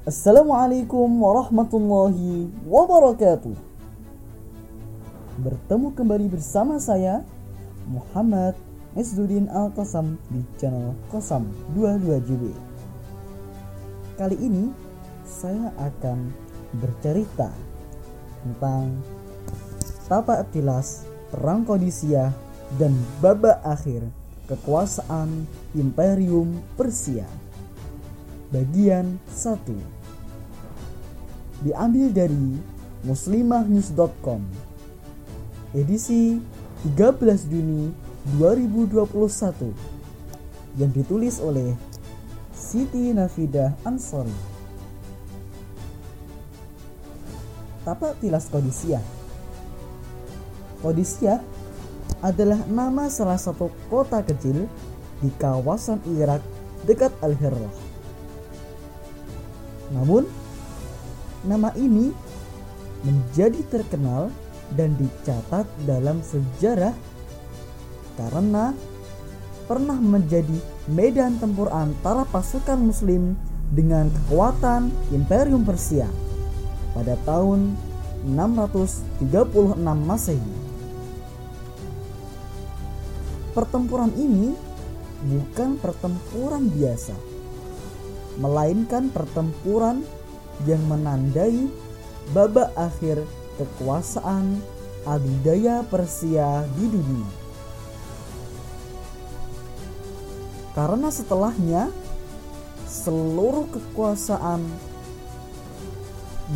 [0.00, 3.52] Assalamualaikum warahmatullahi wabarakatuh.
[5.44, 7.20] Bertemu kembali bersama saya
[7.84, 8.56] Muhammad
[8.96, 12.48] Isdudin Al-Qasam di channel Qasam 22JB.
[14.16, 14.72] Kali ini
[15.28, 16.32] saya akan
[16.80, 17.52] bercerita
[18.40, 19.04] tentang
[20.08, 22.32] tata tilas perang Kodisia
[22.80, 24.08] dan babak akhir
[24.48, 25.44] kekuasaan
[25.76, 27.39] Imperium Persia.
[28.50, 29.62] Bagian 1
[31.62, 32.58] Diambil dari
[33.06, 34.42] muslimahnews.com
[35.70, 36.42] edisi
[36.82, 37.94] 13 Juni
[38.42, 39.70] 2021
[40.82, 41.78] yang ditulis oleh
[42.50, 44.34] Siti Nafidah Ansori.
[47.86, 48.98] Tapak tilas Kodisia
[50.82, 51.38] Kodisia
[52.18, 54.66] adalah nama salah satu kota kecil
[55.20, 56.42] di kawasan Irak
[56.88, 57.89] dekat Al-Hirrah.
[59.90, 60.26] Namun,
[61.42, 62.14] nama ini
[63.02, 64.30] menjadi terkenal
[64.78, 66.94] dan dicatat dalam sejarah
[68.14, 68.76] karena
[69.66, 70.58] pernah menjadi
[70.90, 73.38] medan tempur antara pasukan muslim
[73.70, 76.10] dengan kekuatan Imperium Persia
[76.90, 77.78] pada tahun
[78.26, 79.24] 636
[79.80, 80.54] Masehi.
[83.54, 84.54] Pertempuran ini
[85.26, 87.14] bukan pertempuran biasa,
[88.40, 90.00] melainkan pertempuran
[90.64, 91.68] yang menandai
[92.32, 93.20] babak akhir
[93.60, 94.64] kekuasaan
[95.04, 97.28] adidaya Persia di dunia.
[100.72, 101.92] Karena setelahnya
[102.88, 104.64] seluruh kekuasaan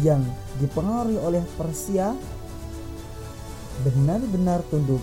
[0.00, 0.24] yang
[0.58, 2.16] dipengaruhi oleh Persia
[3.84, 5.02] benar-benar tunduk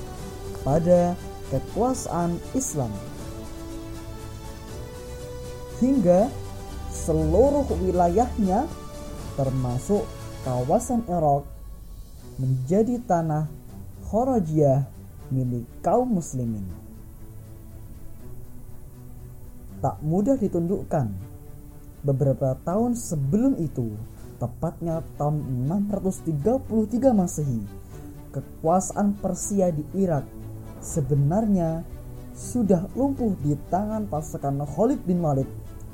[0.64, 1.14] pada
[1.52, 2.92] kekuasaan Islam.
[5.84, 6.41] Hingga
[6.92, 8.68] seluruh wilayahnya
[9.40, 10.04] termasuk
[10.44, 11.48] kawasan Irak
[12.36, 13.48] menjadi tanah
[14.12, 14.86] Khorajiyah
[15.32, 16.68] milik kaum muslimin.
[19.80, 21.10] Tak mudah ditundukkan.
[22.02, 23.94] Beberapa tahun sebelum itu,
[24.42, 27.62] tepatnya tahun 633 Masehi,
[28.34, 30.26] kekuasaan Persia di Irak
[30.82, 31.86] sebenarnya
[32.34, 35.46] sudah lumpuh di tangan pasukan Khalid bin Walid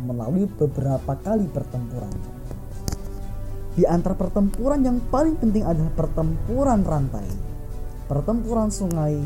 [0.02, 2.13] melalui beberapa kali pertempuran.
[3.78, 7.30] Di antara pertempuran yang paling penting adalah pertempuran rantai,
[8.09, 9.18] pertempuran sungai,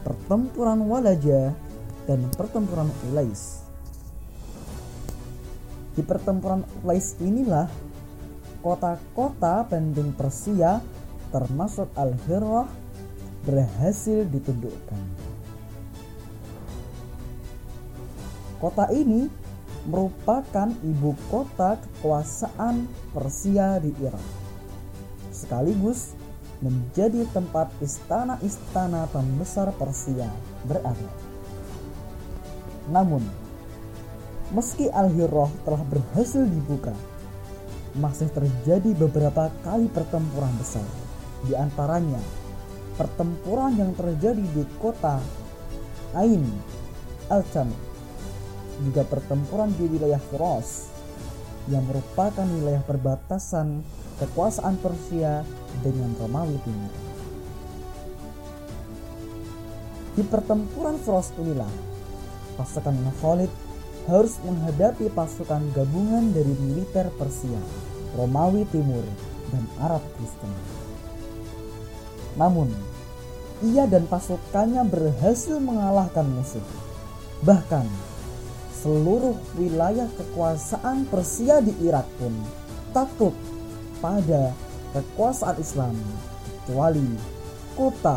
[0.00, 1.52] pertempuran Walaja,
[2.08, 3.60] dan pertempuran Ulais.
[5.92, 7.68] Di pertempuran Ulais inilah
[8.64, 10.80] kota-kota penting Persia
[11.28, 12.68] termasuk Al-Hirrah
[13.44, 15.02] berhasil ditundukkan.
[18.60, 19.39] Kota ini
[19.88, 22.84] merupakan ibu kota kekuasaan
[23.16, 24.26] Persia di Irak.
[25.32, 26.12] Sekaligus
[26.60, 30.28] menjadi tempat istana-istana pembesar Persia
[30.68, 31.08] berada.
[32.92, 33.24] Namun,
[34.52, 36.92] meski Al-Hirrah telah berhasil dibuka,
[37.96, 40.84] masih terjadi beberapa kali pertempuran besar.
[41.48, 42.20] Di antaranya,
[43.00, 45.16] pertempuran yang terjadi di kota
[46.12, 46.44] Ain
[47.32, 47.89] Al-Cham
[48.84, 50.88] juga pertempuran di wilayah Firos
[51.68, 53.84] yang merupakan wilayah perbatasan
[54.18, 55.44] kekuasaan Persia
[55.84, 56.92] dengan Romawi Timur.
[60.16, 61.70] Di pertempuran Firos inilah
[62.58, 63.52] pasukan Khalid
[64.08, 67.60] harus menghadapi pasukan gabungan dari militer Persia,
[68.16, 69.04] Romawi Timur,
[69.54, 70.50] dan Arab Kristen.
[72.34, 72.72] Namun,
[73.60, 76.64] ia dan pasukannya berhasil mengalahkan musuh.
[77.44, 77.86] Bahkan,
[78.80, 82.32] seluruh wilayah kekuasaan Persia di Irak pun
[82.96, 83.36] takut
[84.00, 84.56] pada
[84.96, 85.92] kekuasaan Islam
[86.64, 87.04] kecuali
[87.76, 88.16] kota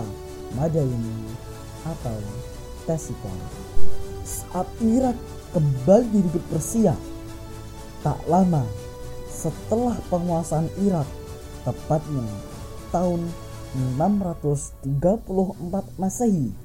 [0.56, 1.36] Madaini
[1.84, 2.16] atau
[2.88, 3.36] Tesikon.
[4.24, 5.20] Saat Irak
[5.52, 6.96] kembali direbut Persia,
[8.00, 8.64] tak lama
[9.28, 11.08] setelah penguasaan Irak,
[11.68, 12.24] tepatnya
[12.96, 13.28] tahun
[14.00, 15.20] 634
[16.00, 16.56] Masehi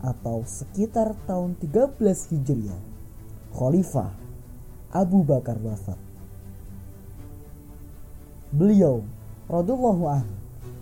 [0.00, 2.97] atau sekitar tahun 13 Hijriah
[3.56, 4.12] Khalifah
[4.92, 5.96] Abu Bakar wafat.
[8.52, 9.04] Beliau
[9.48, 10.32] radhiyallahu anhu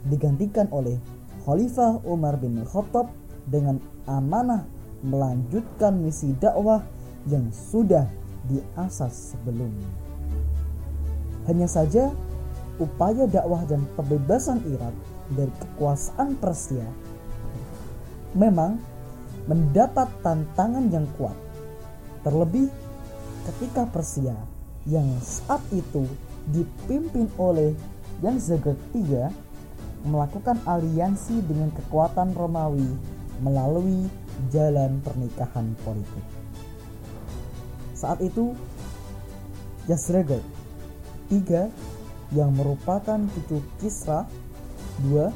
[0.07, 0.99] digantikan oleh
[1.47, 3.11] Khalifah Umar bin Khattab
[3.47, 4.67] dengan amanah
[5.03, 6.83] melanjutkan misi dakwah
[7.27, 8.07] yang sudah
[8.47, 9.91] diasas sebelumnya.
[11.47, 12.11] Hanya saja
[12.79, 14.95] upaya dakwah dan pembebasan Irak
[15.35, 16.87] dari kekuasaan Persia
[18.35, 18.79] memang
[19.47, 21.46] mendapat tantangan yang kuat
[22.27, 22.67] Terlebih
[23.47, 24.35] ketika Persia
[24.83, 26.03] yang saat itu
[26.51, 27.71] dipimpin oleh
[28.19, 29.31] Jan Zagat III
[30.11, 32.91] melakukan aliansi dengan kekuatan Romawi
[33.39, 34.11] melalui
[34.51, 36.27] jalan pernikahan politik.
[37.95, 38.59] Saat itu,
[39.87, 40.43] Yazregat
[41.31, 41.71] III
[42.35, 44.27] yang merupakan cucu Kisra
[45.07, 45.31] II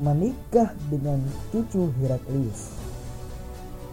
[0.00, 1.20] menikah dengan
[1.52, 2.75] cucu Heraklius.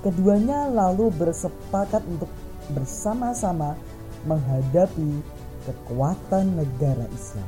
[0.03, 2.27] Keduanya lalu bersepakat untuk
[2.75, 3.79] bersama-sama
[4.27, 5.23] menghadapi
[5.63, 7.47] kekuatan negara Islam.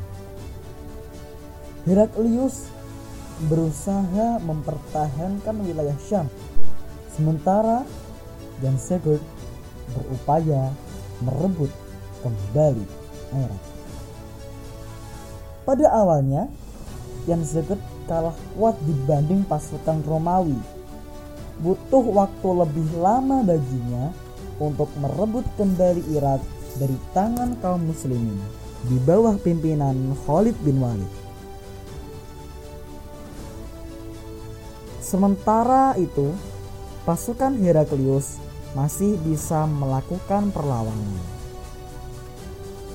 [1.84, 2.72] Heraklius
[3.52, 6.32] berusaha mempertahankan wilayah Syam,
[7.12, 7.84] sementara
[8.64, 9.20] Jan Seged
[9.92, 10.72] berupaya
[11.20, 11.70] merebut
[12.24, 12.88] kembali
[13.36, 13.64] Irak.
[15.68, 16.48] Pada awalnya,
[17.28, 20.75] Jan Seged kalah kuat dibanding pasukan Romawi.
[21.56, 24.12] Butuh waktu lebih lama baginya
[24.60, 26.44] untuk merebut kembali Irak
[26.76, 28.40] dari tangan kaum muslimin
[28.86, 31.12] di bawah pimpinan Khalid bin Walid.
[35.00, 36.34] Sementara itu,
[37.08, 38.42] pasukan Heraklius
[38.76, 41.24] masih bisa melakukan perlawanan.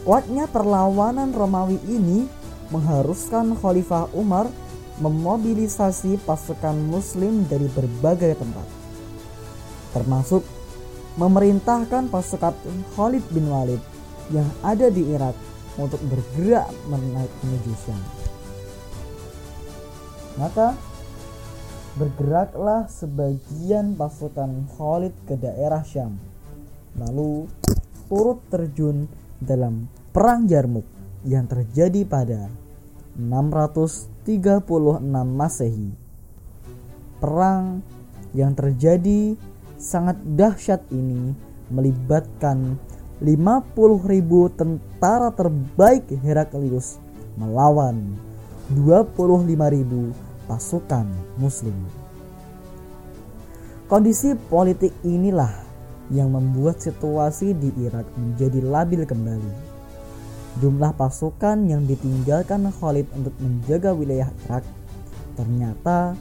[0.05, 2.29] Kuatnya perlawanan Romawi ini
[2.69, 4.51] mengharuskan Khalifah Umar
[5.01, 8.69] memobilisasi pasukan muslim dari berbagai tempat.
[9.97, 10.45] Termasuk
[11.19, 12.55] memerintahkan pasukan
[12.95, 13.83] Khalid bin Walid
[14.31, 15.35] yang ada di Irak
[15.81, 18.03] untuk bergerak menuju Syam.
[20.39, 20.79] Maka
[21.99, 26.21] bergeraklah sebagian pasukan Khalid ke daerah Syam,
[26.95, 27.51] lalu
[28.07, 29.11] turut terjun
[29.43, 30.87] dalam Perang Jarmuk
[31.27, 32.47] yang terjadi pada
[33.21, 35.93] 636 Masehi.
[37.21, 37.85] Perang
[38.33, 39.37] yang terjadi
[39.77, 41.37] sangat dahsyat ini
[41.69, 42.81] melibatkan
[43.21, 46.97] 50.000 tentara terbaik Heraklius
[47.37, 48.17] melawan
[48.73, 51.07] 25.000 pasukan
[51.37, 51.77] muslim.
[53.91, 55.53] Kondisi politik inilah
[56.09, 59.80] yang membuat situasi di Irak menjadi labil kembali.
[60.59, 64.67] Jumlah pasukan yang ditinggalkan Khalid untuk menjaga wilayah Irak
[65.39, 66.19] ternyata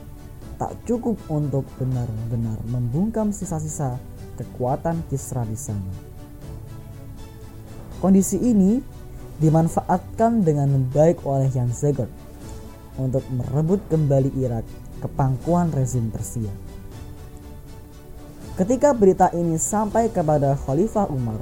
[0.61, 3.97] tak cukup untuk benar-benar membungkam sisa-sisa
[4.37, 5.91] kekuatan Kisra di sana.
[7.99, 8.79] Kondisi ini
[9.39, 12.11] dimanfaatkan dengan baik oleh Jan Zegert
[12.99, 14.67] untuk merebut kembali Irak
[14.99, 16.51] ke pangkuan rezim Persia.
[18.59, 21.39] Ketika berita ini sampai kepada Khalifah Umar,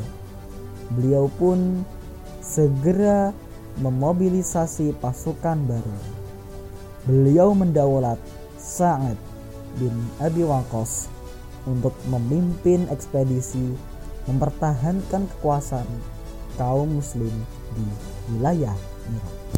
[0.93, 1.81] beliau pun
[2.47, 3.35] segera
[3.83, 5.97] memobilisasi pasukan baru.
[7.03, 8.19] Beliau mendaulat
[8.55, 9.19] Sa'ad
[9.75, 9.91] bin
[10.23, 11.11] Abi Waqqas
[11.67, 13.75] untuk memimpin ekspedisi
[14.31, 15.87] mempertahankan kekuasaan
[16.55, 17.31] kaum muslim
[17.75, 17.85] di
[18.31, 18.75] wilayah
[19.11, 19.56] Irak.